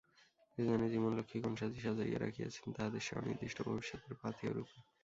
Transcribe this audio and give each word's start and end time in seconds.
কে 0.53 0.61
জানে 0.67 0.85
জীবন-লক্ষ্মী 0.93 1.37
কোন 1.43 1.53
সাজি 1.55 1.79
সাজাইয়া 1.79 2.19
রাখিয়াছেন 2.19 2.67
তাহাদের 2.73 3.01
সে 3.01 3.13
অনির্দিষ্ট 3.19 3.57
ভবিষ্যতের 3.67 4.15
পাথেয়-রূপে? 4.21 4.77